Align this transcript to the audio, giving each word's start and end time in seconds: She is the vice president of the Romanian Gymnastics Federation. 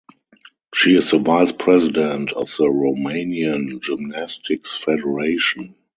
She 0.73 0.95
is 0.95 1.11
the 1.11 1.19
vice 1.19 1.51
president 1.51 2.31
of 2.33 2.47
the 2.57 2.63
Romanian 2.63 3.79
Gymnastics 3.83 4.75
Federation. 4.75 5.75